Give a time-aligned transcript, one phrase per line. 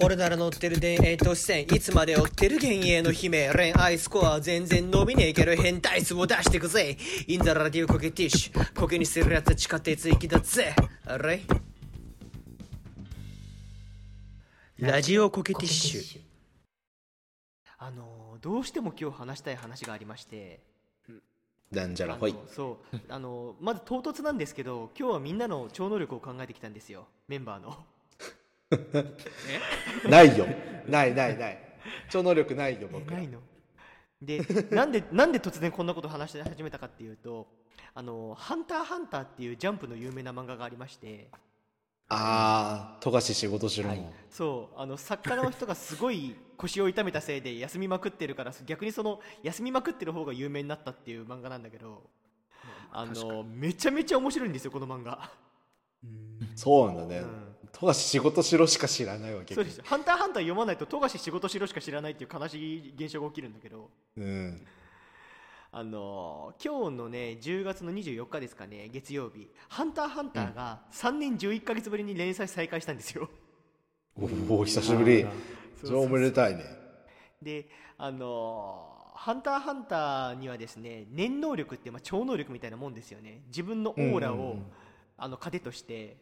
[0.00, 6.96] 俺なら乗ってる田園都市線いつまで追ってる幻影の姫恋愛スコア全然伸びねえけど変態数を出してくぜ。
[7.26, 8.80] インザラディオコケティッシュ。
[8.80, 10.74] コケにするやつは地下鉄行きだぜ。
[11.06, 11.42] あれ
[14.78, 16.20] ラジオコケティッシュ。
[17.78, 20.60] あのーどうしても今日話したい話がありまして。
[21.08, 21.18] あの
[21.72, 22.34] なんじゃらほい。
[22.54, 22.96] そう。
[23.08, 27.06] あのーまず唐突なんですけど今日はみんなの超能力を考えてきたんですよ。
[27.28, 27.76] メンバーの
[30.08, 30.46] ないよ。
[30.86, 31.58] ないないない。
[32.10, 33.28] 超能力ないよ、え僕らない。
[33.28, 33.40] の？
[34.20, 37.46] でなんで なんで突然こんなこと話し始めたかっていうと
[37.94, 41.30] 「あのハンターハンター」っていうジャンプの有名な漫画がありまして
[42.08, 44.12] あー、富樫仕事しろの。
[44.30, 52.02] そうあの作家の人がすごい 腰を痛めたせいで休みまくってるから逆にその休みまくってる方が有名になったっていう漫画なんだけど
[52.90, 55.30] あのめちゃめちゃ面白いんですよこの漫画、
[56.56, 57.57] そうなんだねうん。
[57.72, 59.78] 富樫仕事しろしか知らないわけそうです。
[59.78, 63.90] よハンターハンター読まないと富樫仕事しろしか知らないっていう悲しい現象が起きるんだけど。
[64.16, 64.66] うん。
[65.70, 73.28] あの今日のね10月の24日ですかね月曜日「ハンターハンター」が3年11ヶ月ぶりに連載再開したんですよ。
[74.16, 75.26] おお、久しぶり。
[75.82, 76.64] そう超おめでたいね。
[77.42, 83.42] であのハンターハンターにはですね念能力ってまあ超能力みたいなもんですよね。
[83.48, 84.66] 自分のオーラを、うんうんうん。
[85.18, 86.16] あの糧として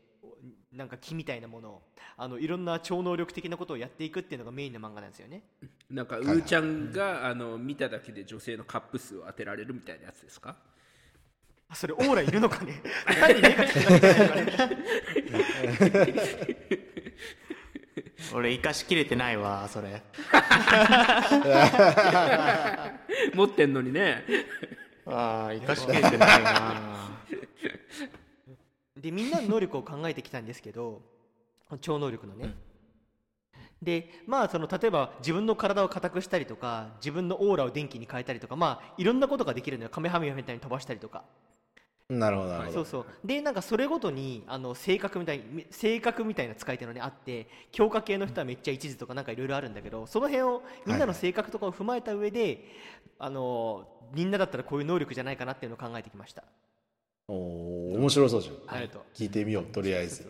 [0.72, 1.82] なんか木みたいなものを
[2.16, 5.42] あのいろんな超能力的なことをやっていくっていうのがメインの漫画なんですよね。
[5.90, 10.56] なんかうーちゃんがあの見ただけで女性のカップ数を当てられるみたいなやつですか？
[11.68, 12.80] あそれオーラいるのかね？
[18.34, 20.02] 俺生かしきれてないわそれ。
[23.34, 24.24] 持ってんのにね。
[25.06, 27.10] ああ生かしきれてないな
[29.06, 31.00] でみんなの能力を考えてきたんですけど
[31.80, 32.54] 超能力のね、
[33.82, 39.90] でまあその例えば自分の体を硬くしたりとか自分のオーラを電気に変えたりとかまあいろんなことができるのよ。
[39.90, 41.24] カメハメハみたいに飛ばしたりとか。
[42.08, 42.72] なるほど、なるほど。
[42.72, 43.26] そうそう。
[43.26, 52.64] でなんかそれごとにあの性格みたいに性格みたいな使い手のねあって強化系の人はめっちゃ一途とかなんかいろいろあるんだけどその辺をみんなの性格とかを踏まえた上で、
[53.18, 56.44] あのみんなだったらこういう能力じゃないかなっていうのを考えてきました
[57.28, 58.76] おお、面白そうじゃん。
[58.76, 59.02] ありがとう。
[59.14, 60.24] 聞いてみよう、とりあえず。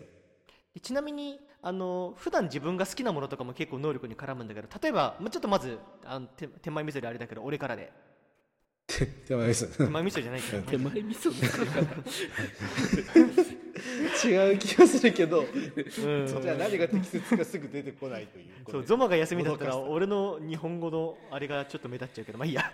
[0.73, 7.91] でちなみにあの普段自分が好きなものとかも結構能力に絡むんだけど例えばまあちょっとまずあの手手前味噌であれだけど俺からで。
[9.27, 9.77] 手前です。
[9.77, 10.63] 手前味噌じゃないけど。
[10.63, 11.29] 手前味噌。
[14.27, 16.25] 違う気がするけど、うん。
[16.25, 18.45] じゃあ何が適切かすぐ出てこないという。
[18.71, 22.71] そうゾマが休みだったら俺の日本語のあれがちょっと目立っちゃうけどまあいいや。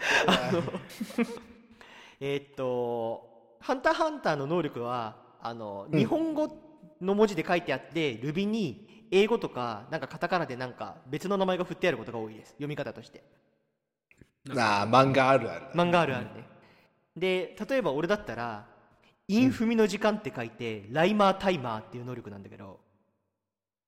[2.21, 3.27] えーっと
[3.63, 6.49] 「ハンターハンター」の能力はあの日本語
[7.01, 12.49] の文字で書いてあって、ルビに英語とかなんかカタカナでなんか別の名前が振ってあることが多いです。
[12.51, 13.23] 読み方として。
[14.45, 15.65] なあ、漫画あるある。
[15.73, 16.45] 漫画あるあるね。
[17.15, 18.65] で例えば俺だったら
[19.27, 22.79] 「インフミの時間」って書いて、ライマータイマーっていう能力なんだけど。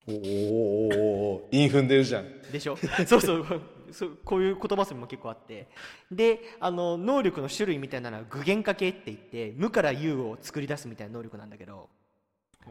[0.08, 0.98] おーおーおー
[1.44, 2.42] おーイン踏んでるじゃん。
[2.52, 2.76] でしょ？
[3.06, 3.60] そうそう
[3.92, 5.68] そうこういう言葉遊びも結構あって。
[6.10, 11.88] であの能力の種類みたいなのは具現化系って言って無から有を作り出すみたいな能力なんだけど。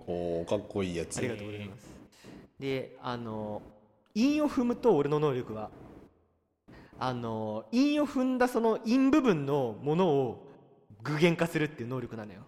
[0.08, 1.18] おお、かっこいいやつ。
[1.18, 1.90] ありがとうございます。
[2.60, 3.62] であの
[4.14, 5.70] 韻を踏むと俺の能力は
[6.98, 10.48] あの韻を踏んだその韻部分のものを
[11.04, 12.42] 具現化するっていう能力なのよ。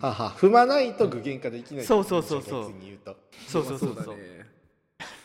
[0.00, 1.84] はは、踏まないと具現化できない。
[1.84, 2.62] そうそうそうそう。
[2.68, 3.16] 逆に言うと。
[3.48, 3.94] そうそうそう。
[3.94, 4.46] そうだね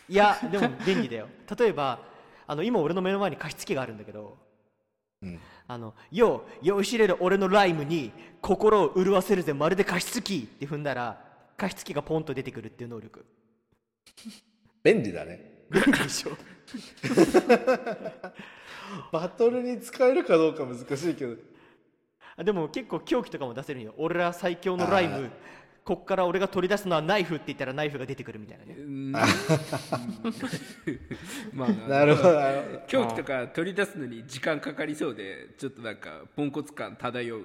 [0.09, 1.27] いやでも便利だよ
[1.57, 1.99] 例えば
[2.47, 4.37] あの今俺の目の前に加湿器があるんだけど
[5.21, 5.39] うん。
[5.67, 8.11] あの「よう酔いしれる俺のライムに
[8.41, 11.21] 心を潤わせるぜまるで加湿器」って踏んだら
[11.57, 13.23] 加湿器がポンと出てくるっていう能力
[14.83, 15.65] 便利だね。
[15.69, 16.31] 便利でしょ？
[19.11, 21.35] バトルに使えるかどうか難しいけど。
[22.37, 25.29] あでも結構狂気とかも出せるんよ俺ら最強のライム
[25.89, 28.75] こっから俺が取り出すのはナイフって言ったらナイフが出てくるみたいなね。
[28.77, 29.09] うん。
[31.51, 32.81] まあなるほど、なるほど。
[32.85, 37.41] 狂気とか取り出すのに時間かかりそうでちょっとなんかポンコツ感漂う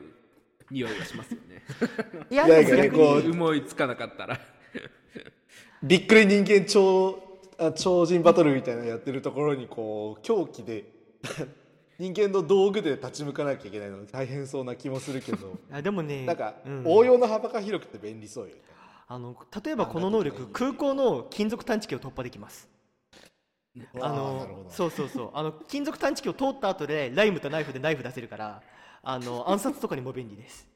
[0.70, 1.62] 匂いがしますよね。
[2.29, 4.38] いやなんかねこにう思いつかなかったら。
[5.82, 10.85] びっくり人間超あ超人バトルみたいなのやってるところにこう狂気で
[11.99, 15.58] 人間の道具で立ち向かなきゃいけないの大変そうな気もするけど。
[15.70, 16.82] あでもねなんか、うん。
[16.87, 18.61] 応用の幅が広くて便利そうよね。
[19.06, 22.69] あの例えばこの能力空港の金属探知機を突破できます。
[24.00, 25.31] あのそうそうそう。
[25.35, 28.62] あの金属探知機を通った後でライムとナイフでナイフ出せるから
[29.02, 30.67] あの暗殺とかにも便利です、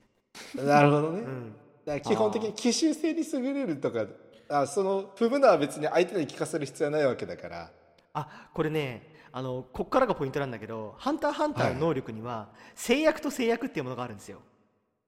[0.54, 4.04] なるほどね、うん、だ基本的に奇襲性に優れるとか
[4.50, 7.70] あその踏むのは別に相手に聞かせる必要はないわけだから。
[8.14, 14.40] あこれねあのこっからがポイントなんだけど「ハンターハンター」の能力には制約と制約っていうものがあるんですよ。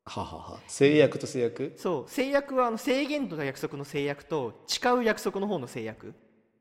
[0.07, 1.75] ははは制約と制約？
[1.77, 2.11] そう。
[2.11, 6.15] 制約はあの制限と約束の制約と誓う約束の方の制約。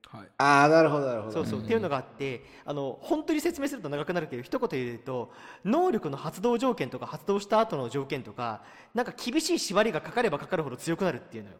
[0.08, 0.28] はい。
[0.38, 1.34] ああなるほどなるほど。
[1.34, 5.32] そうそう、っていうのがあってあの本当に説明すると長くなるけど一言言うと
[5.64, 8.62] 能力の発動条件とか発動した後の条件とか
[8.94, 11.58] なんか厳しい縛りがかかればかかるほど強くなるっていうのよ。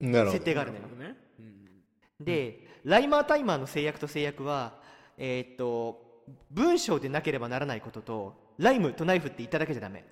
[0.00, 0.32] なるほど。
[0.32, 0.82] 設定があるのよ。
[0.82, 1.16] なるほどね。
[1.38, 2.24] うん。
[2.24, 4.82] でライマータイマーの制約と制約は
[5.18, 6.02] えーっと
[6.50, 10.04] 文章でなければならないこととライムとナイフって言っただけじゃダメ。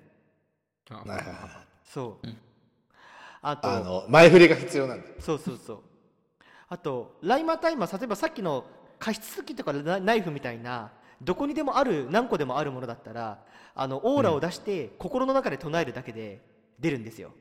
[1.85, 2.27] そう、
[3.41, 5.79] あとあの前振りが必要なんだそうそうそう。
[6.69, 8.65] あとライマータイマー例えばさっきの
[8.99, 10.91] 加湿器とかナナイフみたいな
[11.21, 13.43] どこにでもある何個でもあるものだったら
[13.75, 16.41] あのオーラを出して心の中で唱えるだけで
[16.79, 17.31] 出るんですよ、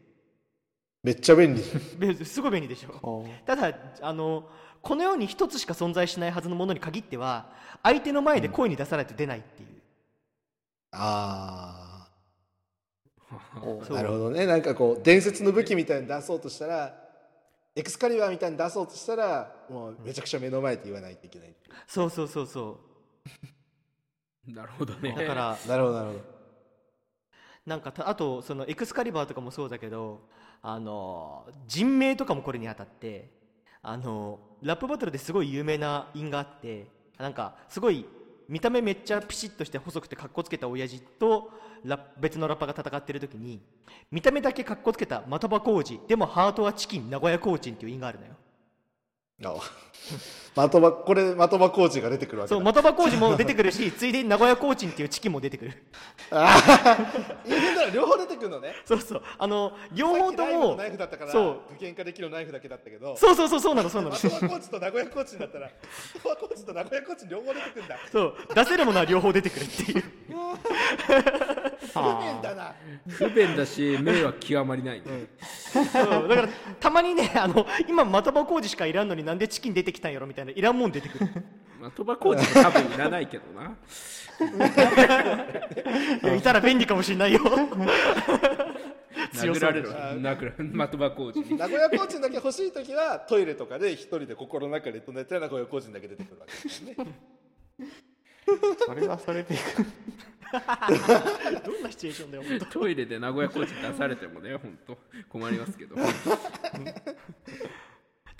[1.02, 1.62] めっちゃ便利。
[2.24, 3.26] すごい便利でしょ。
[3.44, 4.48] ただあの
[4.82, 7.46] この世に一つしか存在しないはずのものに限っては
[7.82, 9.72] 相手の前で声に出さないと出ないっていう、う
[10.92, 10.98] そう。
[10.98, 12.08] あ
[13.90, 14.44] なるほどね。
[14.44, 16.94] なんかこう伝説の武器みたいに出そうとしたら
[17.74, 21.54] エクスカリバーみたいに出そうとしたらもうめちゃくちゃ目の前で言わないといけない
[21.86, 22.46] そうそうそう。
[22.46, 22.80] そ
[24.46, 25.14] なるほどね。
[25.16, 26.20] うだから なるほどなるほど。
[27.66, 30.28] なんかたあとそのエクスカリバーとかもそうだけど
[30.60, 33.41] あの人名とかもこれにあたって
[33.82, 36.86] あのラップバトルですごい有名な因があって
[37.18, 38.06] なんかすごい
[38.48, 41.50] 見た目めっちゃピシッとして細くてかっこつけた親父と
[42.20, 43.60] 別のラッパが戦ってる時に
[44.10, 48.34] 見た目だけかっこつけた的場浩二でもハートはチキン名古屋コーチンっていう因があるのよ。
[49.44, 49.54] あ。
[50.54, 55.70] 的場これ的場コーチが出てくるわけそだう的場浩二も出てくるし ついでに名古屋コーチンっていうチキンも出てくる。
[57.46, 58.74] いいんだ両方出てくるのね。
[58.84, 59.22] そうそう。
[59.38, 61.74] あの両方ともナイフだったからそう。
[61.78, 63.16] 具現化できるナイフだけだったけど。
[63.16, 64.16] そうそうそうそうなのそうなの。
[64.16, 65.70] 的場コーチと名古屋コーチになったら
[66.12, 68.34] 的場コーチと名古屋コーチ両方出てくるんだそう。
[68.54, 70.04] 出せるものは両方出てくるっていう。
[71.92, 72.74] 不便だな。
[73.08, 75.04] 不便だし迷惑極まりないね、
[75.72, 76.28] そう。
[76.28, 76.48] だから
[76.80, 81.26] たまにねあの今的場工事しかいらんのになんでチキン出てきたんやろみたいないらんもん出てくる
[81.80, 83.76] まあ、鳥羽コーチも多分いらないけどな。
[86.22, 87.40] いやいたら便利かもしれないよ
[89.34, 89.90] 殴られる。
[89.90, 90.54] 殴られる。
[90.88, 91.58] 的場コーチに。
[91.58, 96.96] 名古屋コーチだけ欲しい時はトイレとかで一人で心の中で唱えて名古屋コーチだけ出てくるわけですね
[98.86, 99.56] それはそれで
[101.64, 104.98] どんなシチュエーションだよ本当トイレで名古屋コーチ出されてもね、本当
[105.30, 105.96] 困りますけど。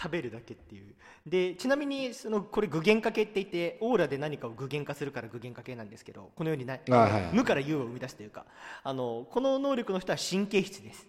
[0.00, 0.94] 食べるだけっていう。
[1.26, 7.36] でちなみにそのこれ具現化系って言ってオーラで何かを具現化するから具現化系なんですけどこのようにないはい。
[7.36, 8.44] 無から有を生み出すというか
[8.82, 11.06] あのこの能力の人は神経質です。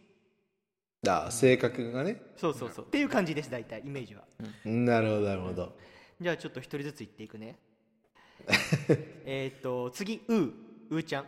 [1.08, 2.22] あ性格がね。
[2.38, 2.86] そうそうそう。
[2.86, 4.24] っていう感じです大体イメージは。
[4.64, 5.76] なるほどなるほど。
[6.22, 7.58] じゃあちょっと一人ずつ言っていくね。
[9.26, 10.34] えーっと次う。
[10.34, 10.54] ー
[10.90, 11.26] うーちゃん、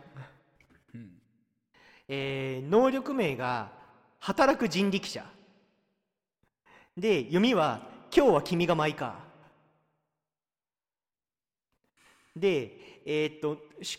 [2.08, 3.72] えー能力名が
[4.20, 5.24] 働く人力車
[6.96, 7.80] で読みは
[8.14, 9.24] 今日は君が舞か。
[12.34, 13.58] でえーっと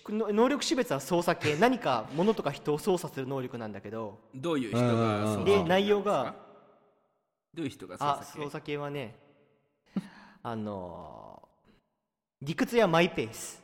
[0.10, 4.20] 能力種別は操作系 何か物とか人を操作する能力なんだけど。
[4.34, 6.36] どういう人がで内容が
[7.54, 9.16] どういう人が操あ作操作系はね
[10.44, 11.48] あのー
[12.40, 13.64] 理屈やマイペース。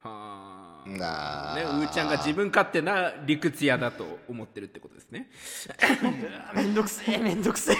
[0.00, 0.61] はあ。
[0.86, 5.30] なあね、うーちゃんが自分勝手な理屈屋だと思ってるってことですね。
[6.54, 7.76] めんどくせえめんどくせえ。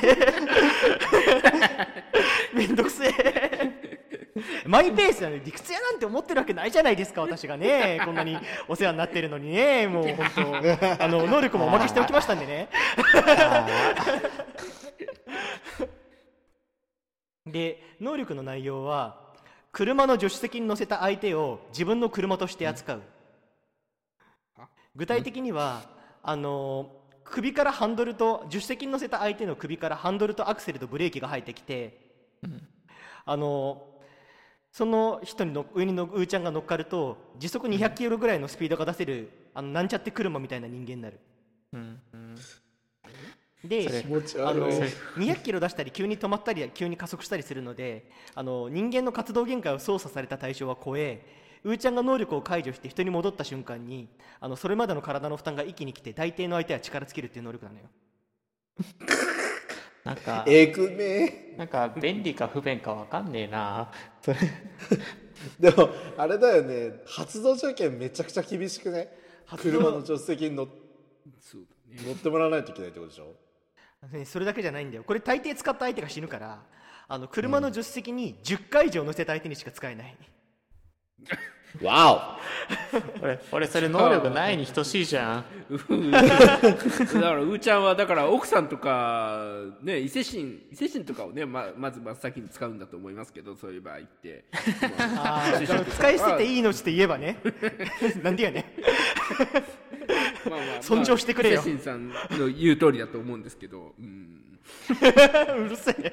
[2.54, 3.82] めんどくせえ。
[4.66, 8.00] マイペースなのに理屈屋なんて思ってるわけないじゃないですか私がね。
[8.04, 9.87] こんなにお世話になってるのにね。
[9.87, 11.04] もう本当。
[11.04, 12.68] あの能力もおまけしておきましたんでね。
[17.47, 19.22] で能力の内容は
[19.73, 23.02] 車の助手席に乗せた相手を自分の車として扱う、
[24.95, 25.83] 具体的には
[26.23, 26.91] あの
[27.25, 31.99] 首からハンドルと助手席に乗せた相手の首からハンドルとアクセルとブレーキが入ってきて、
[33.25, 33.83] あの
[34.73, 41.21] その人にの上にのうーちゃんが乗っかると時速200キロぐらいのスピードが出せるあのなんちゃって車みたいな人間になる。
[41.73, 42.37] うんうん
[43.64, 44.04] で
[44.38, 44.78] あの悪い
[45.16, 51.25] 200キロ出したり急に止まったり急に加速したりするのであの人間の活動限界を操作された対象は超え
[51.64, 54.09] うーちゃんが能力を解除して人に戻った瞬間に
[54.40, 57.85] あのそれまでの体の負担が一気に来て大抵の相手は力尽きるっていう能力なのよ。
[60.04, 63.92] なんかえくめなんか便利か不便かわかんねえな。
[64.21, 64.38] そ れ
[65.61, 67.00] でもあれだよね。
[67.07, 69.16] 発動条件めちゃくちゃ厳しくね。
[69.47, 69.78] 発動。
[69.78, 70.66] 車の助手席に乗
[71.40, 72.02] そうだね。
[72.09, 73.37] 乗ってもらわないといけないってことでしょ？
[74.09, 75.04] ねそれだけじゃないんだよ。
[75.04, 76.62] これ大抵使った相手が死ぬから
[77.09, 80.16] あの車の助手席に10回以上乗せた相手にしか使えない、
[81.82, 82.38] わ
[83.23, 85.44] 俺俺それ能力ないに等しいじゃん。
[85.88, 89.40] うん だからうーちゃんはだから奥さんとか
[89.82, 94.44] ね伊勢神伊勢神とかをねままず真っ先に使うんだと思いますけどそういう場合って。
[95.97, 97.38] 使い捨てていい命って言えばね。
[98.23, 98.75] なんでやね
[100.83, 101.61] 尊重してくれよ。
[101.61, 104.59] 伊勢神さんの言う通りだと思うんですけど、うん、
[105.65, 106.12] うるせえ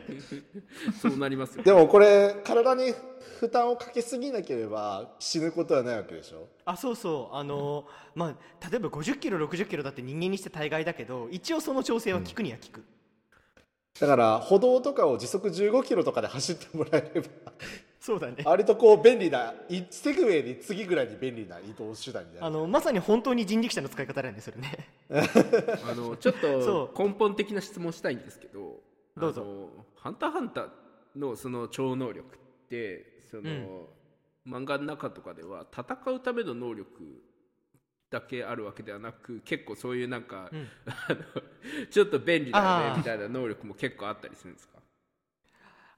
[1.02, 1.64] そうなりますよ。
[1.64, 2.94] でもこれ体に
[3.40, 6.48] 負担をかけすぎなければ死ぬことはないわけでしょ？
[6.66, 7.36] あそうそう。
[7.36, 12.84] あのまあ例えば50キロ60キロだって人間にして大概だけど一応その調整は効くには効く、
[14.00, 17.28] だから歩道とかを時速15キロとかで走ってもらえれば
[18.00, 18.38] そうだね。
[18.46, 22.40] 割とこう便利ないセグウェイに次ぐらいに便利な移動手段にな。
[22.40, 24.88] るあのまさに本当に人力車の使い方なんですよね。
[25.10, 28.82] あのちょっそと根本的な質問したいんですけど
[29.18, 29.70] どうぞ。
[29.98, 30.70] ハンターハンター」
[31.20, 32.40] のその超能力っ
[32.70, 33.86] てその、うん。
[34.48, 37.22] 漫画の中とかでは戦うための能力
[38.10, 40.68] だけあるわけではなく結構そういうなんか、うん。
[41.92, 44.79] ちょっと便利だよねみたいな能力も結構あったりするんですか？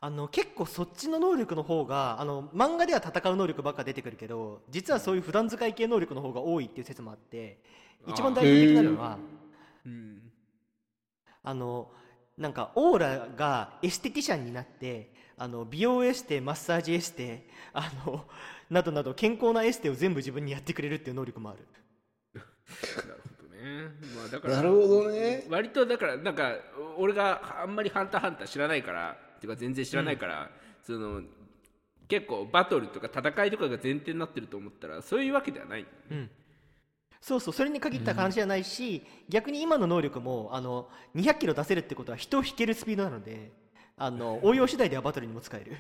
[0.04, 7.60] あの結構そっちの能力の方があの漫画では戦う能力ばっか出てくるけど実はそういう普段使い系能力の方が多いっていう説もあって
[8.08, 9.20] 一番代表的なのは
[9.86, 10.22] うん。
[11.44, 11.92] あの
[12.38, 18.26] なんかオーラがエステティシャンになってあの美容エステマッサージエステあの
[18.72, 21.60] などなど健康なエステを全部自分にやってくれるっていう能力もある。
[22.34, 25.46] なるほどね、まあ、だからなるほどね。
[25.50, 26.56] 割とだからなんか
[26.98, 30.52] 俺があんまり「ハンターハンター」知らないからっていうか全然知らないから、
[30.84, 31.24] その
[32.08, 35.86] 結構バトルとか戦いとかが前提になってると思ったらそういうわけではない。
[36.12, 36.30] うん。
[37.20, 43.52] そうそうそれに限った話じゃないし、逆に今の能力もあの200キロ出せるってことは人を引けるスピードなので
[43.98, 45.76] あの応用次第ではバトルにも使える。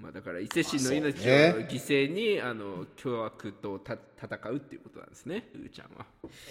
[0.00, 6.06] まあ、だから伊勢神の命を犠牲にあの凶悪とた戦うっていうことなんですねうーちゃんは。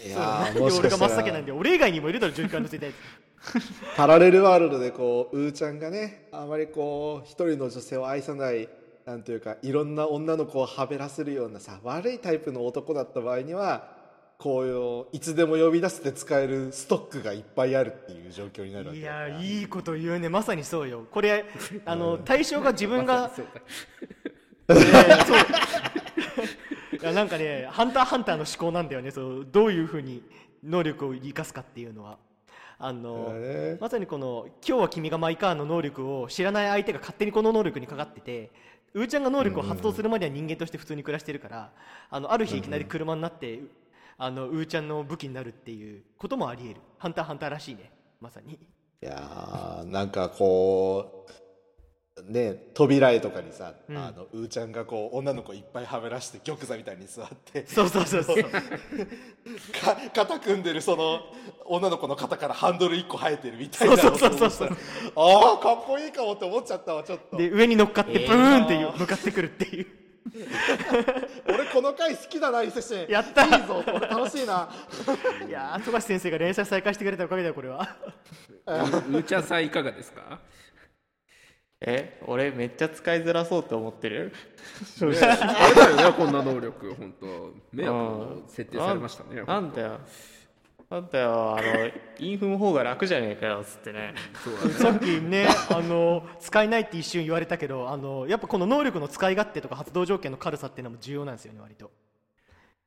[0.05, 1.09] いやなんでーもし俺がかしたら。
[1.09, 2.91] 真っ先なんで俺以外にもいるだろ循環の世代
[3.95, 8.69] パラレルワールドでこううーちゃんがねあまりこう一人の女性を愛さない
[9.05, 13.91] なんというかいろんな女の子をはべらせるようなさ悪いタイプの男だった場合には
[14.37, 21.05] こういつでも呼び出して使えるストックがいっぱいあるっていう状況になるわけいやいいこと言うねまさにそうよ。
[21.11, 21.45] これ
[21.85, 23.45] あの対象が自分がそう
[24.67, 24.81] だね
[25.25, 25.37] そう。
[27.01, 29.11] いやなんかね「ハンターハンター」の思考なんだよね。
[29.11, 30.23] そうどういうふうに
[30.63, 32.17] 能力を生かすかっていうのは。
[32.79, 38.51] あの、ねまさにこの「今日は君がマイカー」の能力を知らない相手が勝手にこの能力にかかってて
[38.93, 41.71] うーちゃんが能力を発動するまでは人間として普通に暮らしてるから
[42.09, 43.61] あのある日いきなり車になって、
[44.17, 47.91] あのうーちゃんの武器になるっていうこともありえる「ハンターハンター」らしいね。
[48.21, 48.53] まさに。
[48.53, 51.31] いやーなんかこう
[52.21, 53.97] ね扉絵とかにさ、うん。
[53.97, 58.43] あのうーちゃんがこう女の子いっぱいはめらして玉座みたいに座ってそうそうそうそう。
[58.43, 58.51] か
[60.13, 61.21] 肩組んでるその
[61.65, 64.69] 女の子の肩からハンドル1個生えてるみたいなそうそうそうそう
[65.15, 67.37] ああかっこいいかもって思っちゃったわちょっと。
[67.37, 69.87] で上に乗っかってブーンっていう向かってくるっていう。
[71.47, 73.43] 俺この回好きだな伊勢神やった。
[73.45, 74.69] いいぞ楽しいな。
[75.47, 77.97] いやー富樫先生が連載再開してくれたおかげだよこれは。
[78.65, 80.39] うーちゃんさんいかがですか？
[81.85, 84.31] え俺めっちゃ使いづらそうと思ってる？
[85.01, 86.93] あれ だよねこんな能力。
[86.93, 89.43] 本当迷惑を設定されましたね。
[89.43, 89.99] なんだよ。
[90.89, 91.57] なんだよ。
[91.57, 94.13] あのインフの方が楽じゃねえかよつってね。
[94.79, 101.91] さっきねあの使えないって一瞬言われたけどあのやっぱこの能力の使い勝手とか発動条件の軽さっていうのも重要なんですよね割と。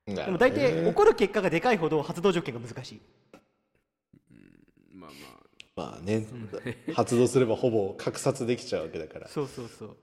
[0.06, 3.00] でも大体起こる結果がでかいほど発動条件が難しい。
[4.94, 5.45] まあまあ
[5.76, 6.26] まあね、
[6.94, 9.28] 発動すればほぼ格殺できちゃうわけだから。
[9.28, 9.96] そうそうそう。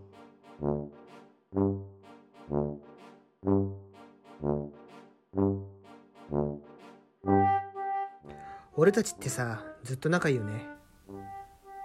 [8.76, 10.64] 俺たちってさずっと仲いいよね。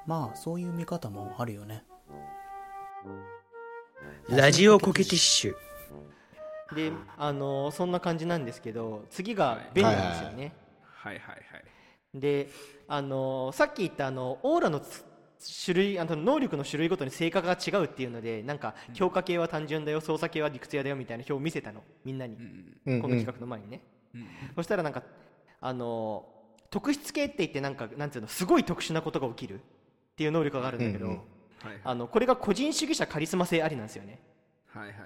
[0.07, 1.83] まあそういう見方もあるよね。
[4.29, 5.55] ラジオコケティッシュ。
[6.75, 10.53] であのそんな感じなんですけど次が便利なんですよね、
[10.83, 11.65] はいはいはい
[12.15, 12.49] で
[12.87, 15.05] あのさっき言ったあのオーラのつ
[15.65, 22.81] 種類あの能力の種類ごとに性格が違うっていうのでなんか強化系は単純だよ操作系は理屈屋だよみたいな表を見せたのみんなに、うん。
[22.87, 23.83] うんこの企画の前にね、
[24.57, 25.03] そしたらなんか
[25.61, 26.27] あの
[26.71, 29.59] 特質系って言ってなんかなんていうのすごい特殊なことが起きるっ
[30.17, 34.21] ていう能力があるんだけど、うんうんはいあのこれが個人主義者カリスマ性ありなんですよね。
[34.69, 35.01] はいはいはい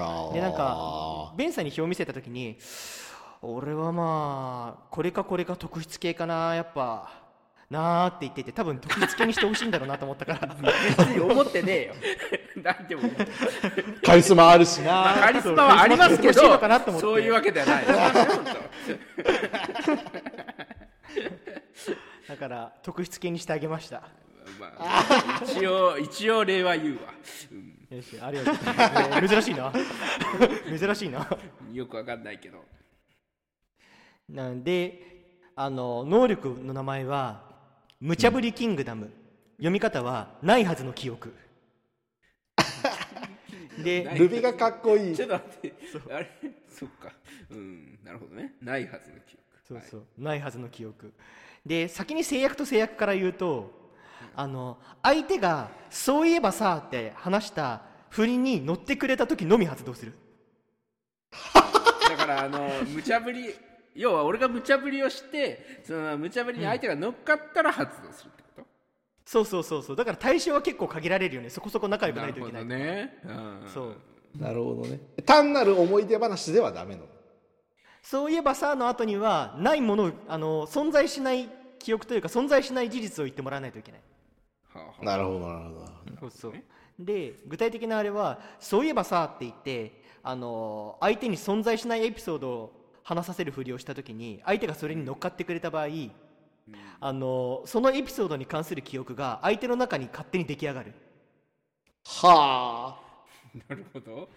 [0.00, 0.34] はい。
[0.34, 2.56] でなんかベンさんに表を見せた時に
[3.42, 7.22] 俺はまあこれかこれか特質系かなやっぱ。
[7.72, 10.46] なーって言ってて多分得意付けにしてほしいんだろうなと思ったから。
[10.46, 11.94] 別に思ってねえよ。
[12.62, 13.02] なんでも。
[14.04, 16.34] カリスマあるしまあなカリスマはありますけど
[17.00, 17.86] そういういうわけではない。
[22.28, 24.02] だから特筆系にしてあげました。
[24.60, 27.14] まあ、一応一応例は言うわ、
[27.50, 27.96] うん。
[27.96, 28.54] よしありがとう。
[28.54, 29.72] えー珍しいな。
[30.78, 31.26] 珍しいな。
[31.72, 32.62] よくわかんないけど
[34.32, 35.02] なんで
[35.54, 37.42] あの能力の名前は
[38.00, 39.10] 「無茶ぶりキングダム」
[39.58, 41.34] 読み方は「ないはずの記憶」
[43.84, 45.16] でルビがかっこいい。
[45.16, 45.74] ちょっと待って。
[46.10, 46.30] あれ？
[46.68, 47.12] そっか。
[47.50, 48.54] うんなるほどね。
[48.60, 49.42] ないはずの記憶。
[49.66, 51.12] そうそう、ないはずの記憶。
[51.64, 53.70] で先に制約と制約から言うと
[54.34, 60.12] あの相手が「そういえばさ」って話した振りに乗ってくれた時のみ発動する。
[62.08, 63.54] だからあの無茶ぶり
[63.94, 68.66] 要は俺が無茶ぶりをしてその無茶ぶりに相手が乗っかったら発動するってこと、
[69.24, 69.96] そうそうそうそう。
[69.96, 71.50] だから対象は結構限られるよね。
[71.50, 73.28] そこそこ仲良くなるほどないといけないね、う
[73.66, 73.96] ん、そう。
[74.38, 75.00] なるほどね。
[75.26, 77.06] 単なる思い出話ではダメなの？
[78.02, 84.00] そういえばさの後にはないものをあの存在しない記憶というか存在しない事実を言ってもらわないといけない。
[84.72, 85.04] はあはあ。
[85.04, 85.86] なるほどなるほど。
[86.20, 86.52] そうそう。
[86.98, 95.88] で具体的なあれは「そういえばさ」って言ってあの相手に存在しないエピソードを話させるふりをした時に相手がそれに乗っかってくれた場合、
[97.00, 100.94] あのそのエピソードに関する記憶が相手の中に勝手に出来上がる。
[102.04, 103.02] はあ。
[103.68, 104.28] なるほど。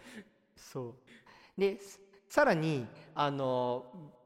[0.56, 0.96] そ
[1.58, 1.60] う。
[1.60, 1.80] で
[2.28, 3.86] さらにあの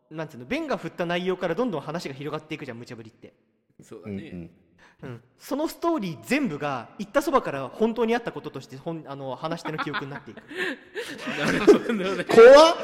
[0.10, 3.34] なんていうの弁が振った内容からどんどん話が広がっていくじゃん無茶ぶりって、
[3.84, 4.51] そうだね、うんうん。
[5.01, 10.41] うん、そのストーリー全部が言ったそばから本当にあったこととして本あの話し手の記憶になっていく。
[11.39, 12.25] なるほどね。
[12.25, 12.75] 怖っ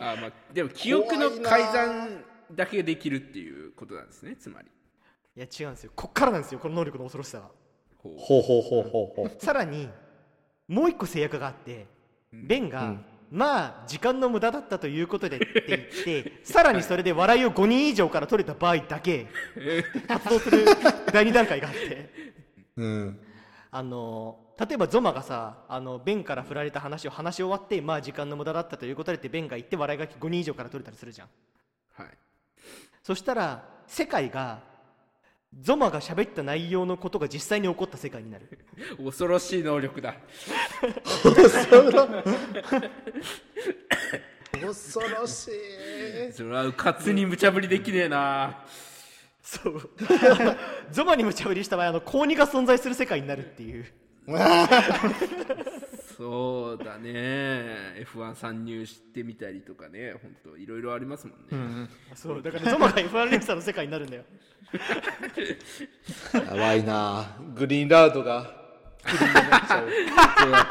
[0.00, 4.68] あまあでも記憶の改ざんだけできるっていうことなんですねつまり。
[5.36, 5.92] いや違うんですよ。
[5.94, 7.50] こっからなんですよこの能力の恐ろしさは。
[7.98, 8.14] ほう。
[8.18, 9.88] ほうほうほうほう さらに
[10.66, 11.86] もう一個制約があって
[12.32, 12.96] ベンが、
[13.30, 19.26] まあ時間の無駄だったということでって言って さらにそれで笑いを5人以上から取れた場合だけ
[20.08, 20.64] 発動する
[21.12, 22.10] 第2段階があって。
[22.76, 23.20] うん。
[23.72, 31.28] あの例えばゾマがさあのベンから振られた話を話し終わってまあ時間の無駄だったということでってベンが言って笑いが5人以上から取れたりするじゃん。
[31.94, 32.08] はい。
[33.02, 34.60] そしたら世界が
[35.58, 38.58] ゾマが喋った内容のことが実際に起こった世界になる。
[39.02, 40.14] 恐ろしい能力だ。
[44.60, 46.32] 恐ろしい。
[46.34, 48.62] それはうかつに無茶ぶりできねえな。
[49.42, 49.90] そう。
[50.92, 53.86] ゾマに無茶ぶりした場合あの高2が存在する世界になるっていう
[56.16, 58.04] そうだね。
[58.14, 60.12] F1 参入してみたりとかね。
[60.22, 61.38] 本当いろいろありますもん
[61.82, 64.24] ね、そうだからゾマが F1 レーサーの世界になるんだよ。
[66.34, 67.36] やばいな。
[67.54, 68.60] グリーンラウドが。
[69.06, 69.18] そう
[70.50, 70.66] だっ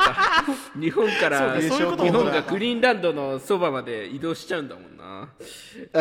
[0.75, 0.79] た。
[0.79, 1.75] 日本から日も
[2.11, 5.29] 本がグリーンランドのそばまで移動しちゃうんだもんな。
[5.39, 5.41] い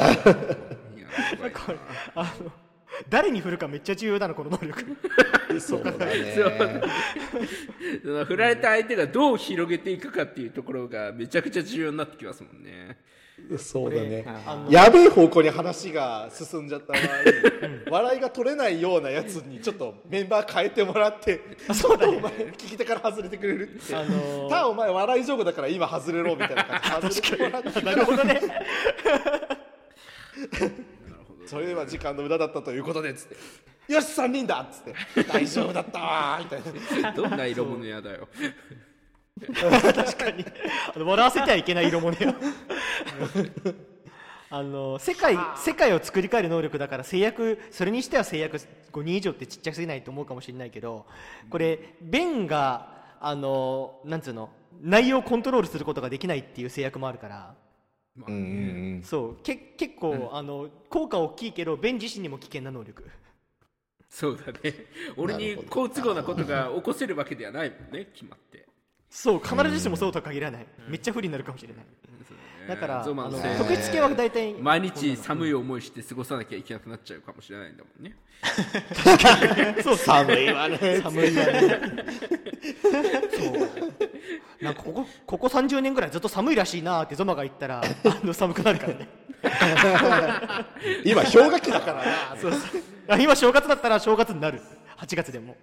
[1.01, 1.83] や怖いな。
[2.16, 2.53] あの
[3.08, 4.84] 誰に振るかめっちゃ重要だなこの能力。
[5.61, 6.34] そうだね。
[8.02, 12.98] その振られた相手がどう広げていくかっていうところがめちゃくちゃ重要になってきますもんね。
[13.56, 14.26] そうだね。
[14.68, 17.02] やべえ方向に話が進んじゃった場合
[17.90, 21.40] 笑いが取れないようなやつにちょっとメンバー変えてもらって
[21.72, 22.16] そうだね。
[22.16, 23.94] お前聞き手から外れてくれるって。
[23.94, 27.80] あのただお前笑い上手だから今外れろみたいな感じで外れてもらって。
[27.87, 28.40] なるほどね
[31.48, 33.37] それは時間の無駄だったということでつって。
[33.92, 34.82] よし3人だっつっ
[35.14, 35.24] て。
[35.24, 37.12] 大丈夫だったわーみたいな。
[37.16, 38.28] どんな色物屋だよ。
[39.40, 40.44] 確かに。
[40.94, 42.34] あの笑わせてはいけない色物よ
[44.50, 48.58] あの世界世界を作り変える能力だから制約それにしては制約
[48.92, 51.06] 5人以上ってちっちゃすぎないと思うかもしれないけど
[51.50, 57.54] これベンがあのなんつうの内容をコントロールすることができないっていう制約もあるから
[58.26, 58.44] うんうんう
[58.98, 59.02] ん。
[59.04, 59.37] そう。
[59.42, 63.04] け結構、あの効果大きいけどベン自身にも危険な能力。
[64.11, 64.74] そうだね。
[65.16, 68.66] 俺に好都合なことが起こせるわけではないもんね決まって。
[69.11, 71.85] そう必ずしもそうとは限らない、めっちゃ不利になるかもしれない、
[72.68, 73.14] だからあの
[73.57, 78.14] 特筆系は大体毎日寒い思いして過ごさなきゃいけなくなっちゃうかもしれないんだもんね。
[79.96, 81.46] 寒いわね寒いわ。
[81.46, 81.81] ね
[83.35, 87.83] そうなんかここここ30年ぐらいずっと寒いらしいなってゾマが言ったらあ
[88.22, 89.09] の寒くなるからね。
[91.04, 92.04] 今氷河期だから
[92.35, 92.40] な。
[92.40, 92.61] そうそう。
[93.09, 94.61] あ今正月だったら正月になる。
[94.98, 95.57] 8月でも。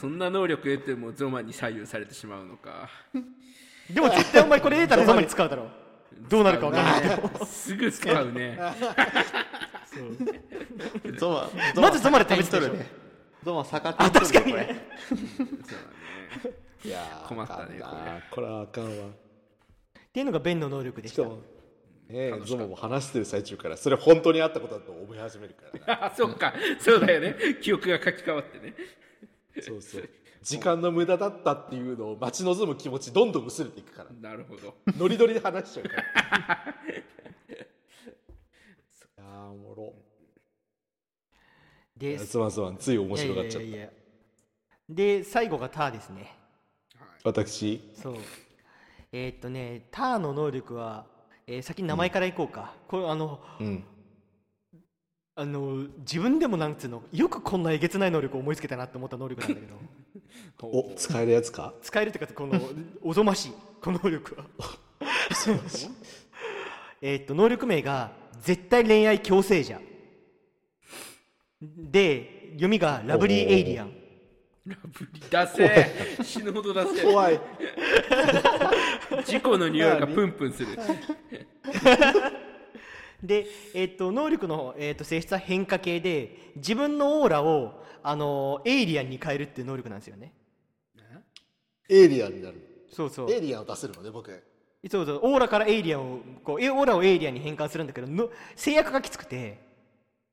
[0.00, 2.88] そんな能力得てもゾマに左右されてしまうのか。
[3.88, 5.68] でも絶対お前これ得たらゾマに使うだろ
[6.28, 7.44] どうなるかわかんないけど。
[7.44, 8.58] すぐ使うね。
[11.18, 12.68] ゾマまずゾマで試すでしょ。
[12.68, 12.86] とるね
[13.44, 14.86] ゾマ逆手に取る確かにね。
[16.40, 16.48] こ
[16.84, 17.80] れいやー困ったね
[18.30, 18.46] これ。
[18.46, 18.90] はあかんわ。
[19.08, 19.10] っ
[20.12, 21.38] ていうのがベンの能力でししたかも
[22.08, 25.96] ねゾモも話してる最中からそれ本当にあったことだと思い始めるから。
[25.96, 26.54] な あそっか。
[26.80, 27.36] そうだよね。
[27.60, 28.74] 記憶が書き換わってね。
[29.60, 30.08] そうそう
[30.42, 34.10] 時間の無駄だったっていうのを待ち望む気持ちどんどん薄れていくから。
[34.30, 34.74] なるほど。
[34.96, 36.02] ノリノリで話しちゃうから。
[37.52, 37.62] い
[39.18, 39.94] やーおもろ。
[41.96, 43.66] いでやすまんすまんつい面白がっちゃった。
[43.66, 43.90] いやいやいや
[44.88, 46.34] で最後がターですね。
[47.22, 47.90] 私？
[47.94, 48.16] そう。
[49.12, 51.06] えーっとねターの能力は、
[51.46, 53.84] えー先に名前からいこうか、これあのうん。
[55.36, 59.74] あの自分でもなんつうのよくこんなえげつない能力を思いつけたなって思った能力なんだけど
[60.62, 61.74] お使えるやつか？
[61.82, 62.60] 使えるっていうかこの
[63.02, 63.52] おぞましい。
[63.80, 64.44] この能力は。
[67.02, 69.80] えーっと能力名が絶対恋愛強制者。
[71.62, 73.94] で読みがラブリーエイリアン。
[74.66, 75.46] ラブリ出
[76.18, 77.40] せ死ぬほど出せ怖い。
[79.24, 80.68] 事故の匂いがプンプンする
[83.22, 90.32] で、えっと能力の、えっと性質は変化系で自分のオーラを、あのエイリアンに変えるっていう能力なんですよね。
[91.88, 93.30] エイリアンになるそうそう。
[93.30, 94.30] エイリアンを出せるのね僕
[94.88, 95.20] そうそう。
[95.22, 99.58] オーラからエイリアンをこうえオーラをエイリアンに変換するんだけどの制約がきつくて、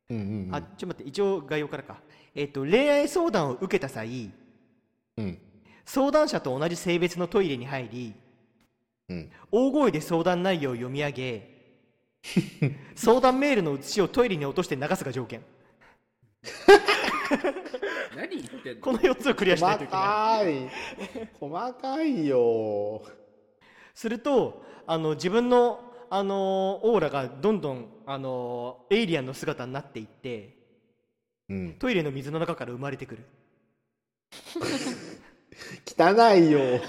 [0.09, 0.55] うんうん。
[0.55, 1.97] あちょっと待って一応概要からか、
[2.33, 4.31] えっと恋愛相談を受けた際
[5.17, 5.39] うん。
[5.83, 8.13] 相談者と同じ性別のトイレに入り
[9.09, 9.31] うん。
[9.51, 11.56] 大声で相談内容を読み上げ
[12.95, 15.43] 相談メールの写しをトイレに落として流すが条件。
[18.15, 18.81] 何言ってんの？
[18.81, 20.07] この4つをクリアしないと細いけない。
[20.13, 20.43] か
[21.19, 21.29] い。
[21.39, 23.03] 細かいよ。
[23.93, 30.55] するとあの自分のあのオーラがどんどんあのエイリアンの姿になっていって
[31.49, 31.73] うん。
[31.73, 33.25] トイレの水の中から生まれてくる。
[35.85, 36.59] 汚いよ。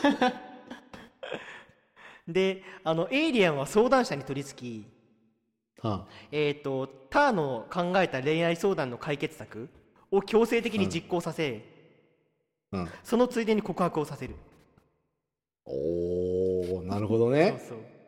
[2.27, 4.87] であのエイリアンは相談者に取り付き、
[5.83, 9.69] はえー、とターの考えた恋愛相談の解決策
[10.11, 11.64] を強制的に実行させ、
[12.73, 12.88] あうん。
[13.03, 14.35] そのついでに告白をさせる。
[15.64, 17.61] おーなるほどね。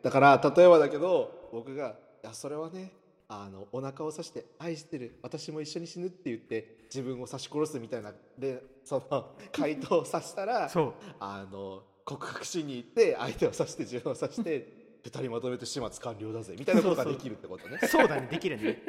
[0.02, 2.90] だから例えばだけど僕が「いやそれはね
[3.28, 10.94] あのお腹を刺して愛してる私も一緒に死ぬ」って言って自分を刺し殺すみたいなでその 回答をさしたらそう。
[11.20, 17.78] あの告白しに行って相手を刺して自分を刺して二人まとめて始末完了だぜみたいなことができるってことね。
[17.88, 18.82] そうだねできるね。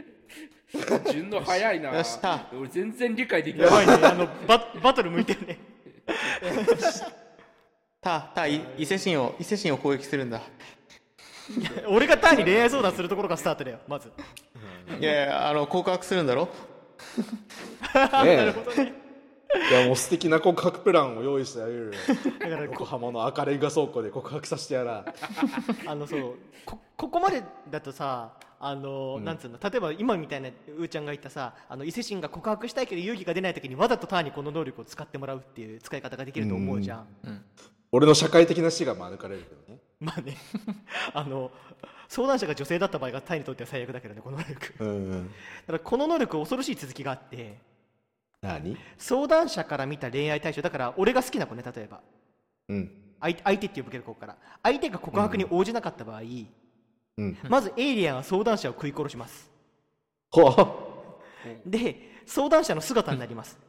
[1.11, 1.95] 順の早いな。
[1.95, 2.19] よし
[2.57, 3.67] 俺全然理解できない。
[3.67, 3.93] やばいね。
[4.07, 5.59] あのババトル向いてるね。
[8.01, 10.41] たたい伊勢神を伊勢神を攻撃するんだ。
[11.87, 14.11] 俺がターに恋愛相談するところがスタートだよまず。
[14.99, 16.49] いやいやあの告白するんだろ？
[18.23, 18.53] ね
[19.69, 21.91] いやもう素敵な告白プランを用意してあげるよ。
[22.39, 25.05] だから横浜の赤レンガ倉庫で告白させてやら。
[25.87, 26.35] あのそう。
[26.65, 29.57] こここまでだとさあの、なんつうの？
[29.61, 37.07] 例えば今みたいなうーちゃんが言ったさあの伊勢神が告白したいけど勇気が出ない時にわざとターにこの能力を使ってもらうっていう使い方ができると思うじゃん、
[37.91, 39.79] 俺の社会的な死が免れるけどね。
[39.99, 40.37] まあね。
[41.13, 41.51] あの
[42.07, 44.73] 相談者が女性だった場合がタイにとっては最悪だけどねこの能力。
[44.77, 45.29] だうんうん。
[45.65, 47.57] からこの能力恐ろしい続きがあって
[48.41, 48.75] 何？
[48.97, 52.01] 相談者から見た恋愛対象だから俺が好きな子ね例えば。
[52.69, 52.91] うん。
[53.19, 54.37] 相相手って呼ぶけどここから。
[54.63, 56.21] 相手が告白に応じなかった場合、
[57.17, 57.37] うん。
[57.47, 59.49] まずエイリアンは相談者を食い殺します。
[60.31, 60.51] ほう。
[60.51, 60.91] ほ
[61.65, 63.59] で相談者の姿になります。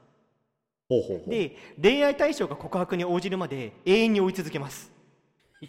[0.88, 1.30] うほうほう。
[1.30, 4.90] で恋愛対象が告白に応じるまで永遠に追い続けます。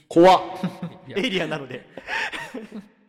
[0.07, 0.41] 怖っ。
[1.15, 1.85] エイリアンなので。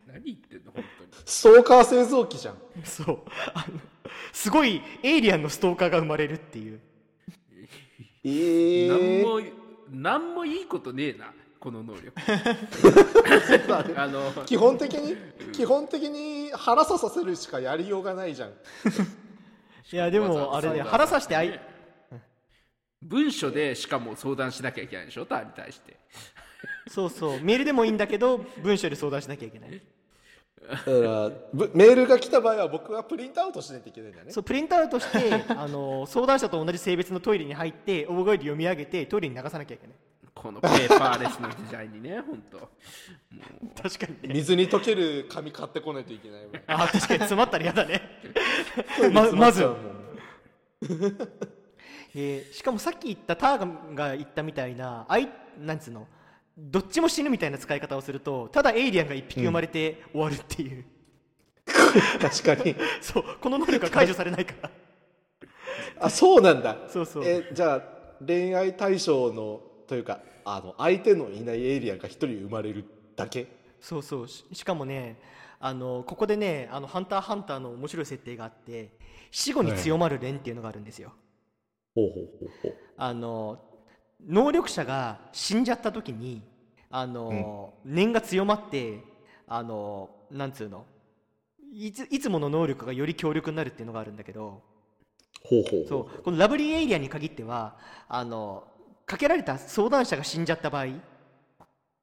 [0.07, 1.11] 何言ってんの本当に。
[1.25, 2.57] ストーカー製造機じゃん。
[2.83, 3.19] そう。
[3.53, 3.79] あの
[4.33, 6.79] すごいエイリアンのストーカーが生まれるっていう。
[8.23, 9.41] ええ何も
[9.91, 12.13] 何もいいことねえなこの能力。
[13.95, 15.15] あの基本的に
[15.51, 18.49] 基本的に腹刺させるしかやりようがないじゃん。
[19.91, 21.59] いやでもあれね腹さしてあい
[23.01, 25.25] 文書でしかも相談しなきゃいけないでしょ？
[25.25, 25.97] ターに対して。
[26.89, 27.41] そうそう。
[27.41, 29.81] メールでもいいんだけど文章で相談しなきゃいけない
[30.69, 34.31] だからぶメールが来た場合は僕はプリントアウトしないといけないんだよね。
[34.31, 39.95] そうプリントアウトして あの相談者と同じ性別のトイレに入って大声で読み上げてトイレに流さなきゃいけない。
[40.33, 42.57] このペーパーレスの時代にね本当
[43.81, 44.33] 確かにね。
[44.35, 47.19] 水に溶ける紙買ってこないといけない あ確かに。
[47.19, 48.01] 詰まったら嫌だね。
[49.13, 49.77] ままずもう
[52.17, 56.07] えーしかもさっき言ったターガが言ったみたいなあいなんつうの？
[56.57, 60.85] どっちも死ぬみたいな使い方をするとただエイリアンが1匹生まれて終わるっていう、
[62.19, 62.75] 確かに。
[63.01, 64.71] そうこの能力は解除されないから。
[65.99, 66.77] あそうなんだ。
[66.87, 67.23] そうそう。
[67.25, 67.81] えじゃあ
[68.25, 73.47] 恋愛対象のというかあの相手のいないエイリアンが一人生まれるだけ？
[73.81, 74.27] そうそう。
[74.27, 75.19] ししかもね
[75.59, 78.91] あのここでねあの「ハンターハンター」の面白い設定があって
[79.31, 81.11] 死後に強まる連っていうのがあるんですよ、
[81.95, 82.75] ほうほうほうほう。
[82.97, 83.59] あの
[84.27, 86.41] 能力者が死んじゃった時に
[86.89, 89.03] あの、念が強まって
[89.47, 90.85] あのなんつうの
[91.73, 94.61] いついつもの能力がより強力になるっていうのがあるんだけど
[95.43, 97.75] ほうほうほそうこのラブリーエイリアンに限っては
[98.07, 98.63] あの
[99.05, 101.01] かけられた相談者が死んじゃった場合うん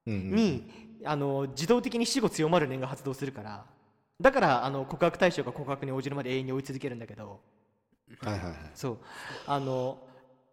[0.05, 0.63] うんに、
[1.05, 3.65] あの自動的に死後強まる念が発動するから
[4.21, 7.39] だからあの告白対象が告白に応じるまで永遠に追い続けるんだけど。
[8.21, 8.55] はいはいはい。
[8.73, 8.97] そう。
[9.47, 9.97] あの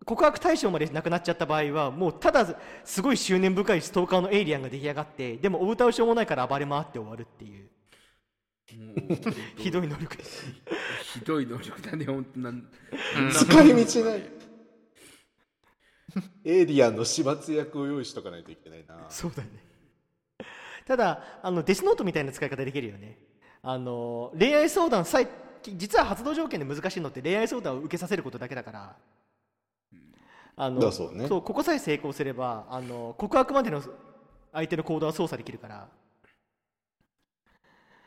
[0.05, 2.47] 告白対象までなくなっちゃった場合はもうただ
[2.85, 7.69] すごい執念深いストーカーのエイリアンが出来上がってでもお歌うしょうもないから暴れ回って終わるっていう。
[8.79, 8.97] もう
[9.61, 10.47] ひどい能力です
[11.15, 12.69] ひどい能力だね本当なん
[13.33, 14.23] 使い道ない。
[16.45, 19.07] エイリアンの始末役を用意しとかないといけないな。
[19.09, 19.49] そうだね。
[20.87, 23.19] ただあのデスノートみたいな使い方できるよね。
[23.63, 25.29] あの恋愛相談さえ
[25.63, 28.97] 実は発動条件で難しいのって恋愛相談を受けさせることだけだから
[30.63, 31.27] あのだそうね。
[31.27, 33.83] ここさえ成功すればあの告白までの
[34.53, 35.89] 相手の行動は操作できるから。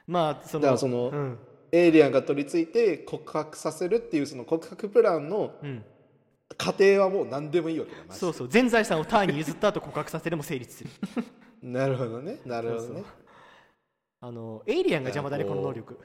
[0.06, 1.39] まあそのだからそのうん。
[1.72, 5.84] エイリアンが取り付いて告白させるっていうその告白プランのうん、
[6.56, 8.48] 過程はもう何でもいいわけだそうそう。
[8.48, 10.89] 全財産をターに譲った後告白させても成立する。
[11.63, 12.38] なるほどね。
[12.46, 12.88] なるほどね。
[12.88, 13.06] そうそう。
[14.22, 15.98] あのエイリアンが邪魔だねこの能力。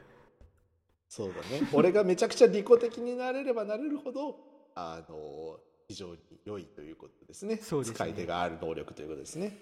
[1.10, 1.68] そうだね。
[1.74, 4.38] 俺がめちゃくちゃ利己的になれればなれるほど
[4.74, 7.56] あの非常に良いということですね。
[7.56, 7.82] すね。
[7.82, 9.56] 使い手がある能力ということですね。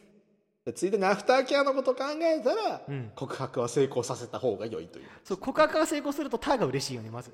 [0.65, 3.13] でついでにアフターケアのことを考えたら、うん。
[3.15, 5.05] 告白は成功させた方が良いという。
[5.23, 7.33] そう告白が成功するとターが嬉しいよねまず。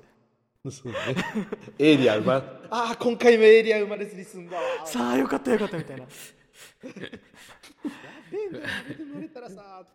[0.69, 1.15] そうだね。
[1.79, 2.35] エイリアン生ま
[2.69, 6.05] ああ今回もエイリアン生まれずに済んだわ さあよかったよかったみたいな。
[6.05, 6.11] で
[8.95, 9.87] 生まれたらさ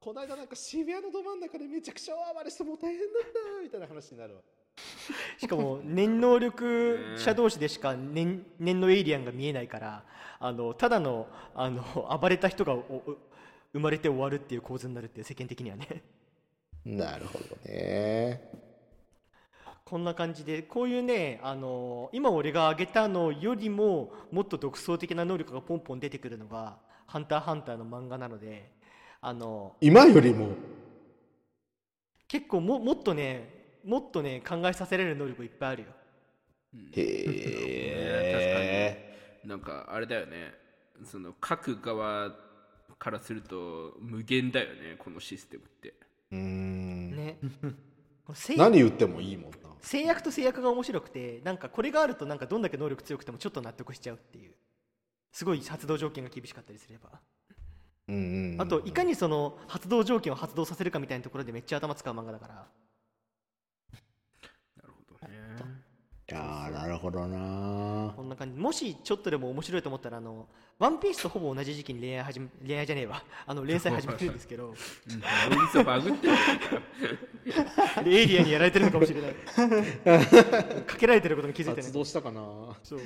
[0.00, 3.10] この間なんか渋谷のど真ん中でめちゃくちゃ大暴れしてもう大変だっ
[3.58, 4.40] たみたいな話になるわ
[5.38, 10.04] しかも念能力者同士でしか念念のエイリアンが見えないから
[10.38, 13.16] あのただのあの暴れた人がおお
[13.72, 16.02] 生まれて終わるっていう構図になるっていう世間的にはね。
[16.84, 18.42] なるほどね。
[19.84, 28.70] こんな感じでこういうねあの今俺が挙げたのよりももっと独創的な能力がポンポン出てくるのが「ハンターハンター」の漫画なので
[29.20, 30.48] あの今よりも？
[32.28, 35.88] 結構ももっとねもっとね考えさせられる能力いっぱいあるよ。
[36.92, 37.02] へ
[39.42, 39.42] え。
[39.44, 40.54] なんかあれだよね。
[41.04, 42.34] その各側
[42.98, 45.94] からすると無限だよねこのシステムって。
[46.32, 47.16] うーん。
[47.16, 47.38] ね。
[48.56, 49.56] 何言ってもいいもんな。
[49.80, 54.52] 制約と制約が面白くてなんかこれがあるとなんかどんだけ能力強くてもちょっと納得しちゃうっていう。
[55.32, 57.20] すごい発動条件が厳しかったりすれば。
[58.08, 58.60] うんうんうん。
[58.60, 62.62] あといかにその発動条件を発動させるかみたいなところでめっちゃ頭使う漫画だからな
[64.82, 65.36] るほどね
[66.30, 68.12] いやーなるほどな。
[68.14, 68.58] こんな感じ。
[68.58, 70.46] もしちょっとでも面白いと思ったらあの
[70.78, 73.22] ワンピースとほぼ同じ時期に恋愛始め恋愛じゃねえわ。
[73.46, 74.68] あの連載始めてるんですけど。
[74.68, 75.84] うん。
[75.84, 76.34] バグってる
[78.04, 79.34] でエイリアンにやられてるのかもしれない。
[80.84, 81.82] かけられてることに気づいてない。
[81.82, 82.40] 発動したかな。
[82.84, 83.00] そう。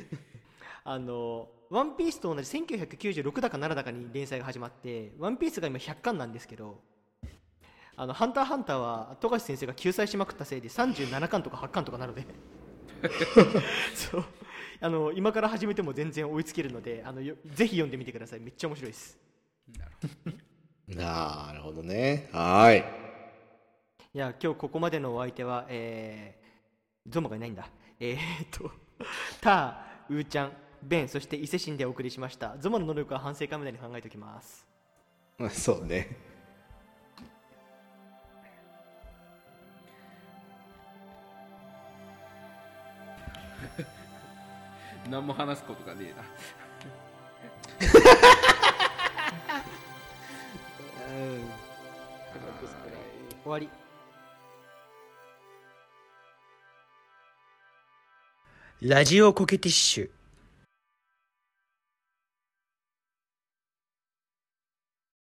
[0.85, 6.79] あの「ワンピースと同じ1996だか7だかに連載が始まって「ワンピースが今100巻なんですけど
[7.97, 12.27] 「あのハンターハンター」は富樫先生が救済しまくったせいで37巻とか8巻とかなので
[13.95, 14.25] そう。
[14.81, 18.41] あの今から始めても全然追いつけるのであのよぜひ読んでみてください。
[18.41, 19.19] めっちゃ面白いです。
[20.89, 21.83] なるほど。
[21.83, 22.29] ね。
[22.33, 22.85] はーい。
[24.15, 27.69] いや今日ここまでのお相手はえー、ゾマがいないんだ。
[27.99, 28.71] えー、っと
[29.41, 32.57] ターウーちゃんベンそして伊勢神でお送りしました。
[32.59, 34.67] ゾマの能力は反省会までに考えておきます。
[35.39, 36.34] ま あそうね
[45.11, 46.25] 何も話すことがねえな。
[53.45, 53.69] 終わり。
[58.81, 60.11] ラジオコケティッシュ